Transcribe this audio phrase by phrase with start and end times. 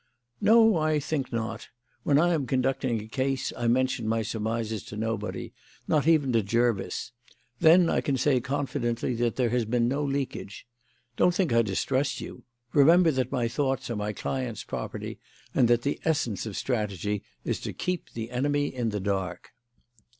[0.41, 1.67] "No, I think not.
[2.01, 5.53] When I am conducting a case I mention my surmises to nobody
[5.87, 7.11] not even to Jervis.
[7.59, 10.65] Then I can say confidently that there has been no leakage.
[11.17, 12.41] Don't think I distrust you.
[12.73, 15.19] Remember that my thoughts are my client's property,
[15.53, 19.49] and that the essence of strategy is to keep the enemy in the dark."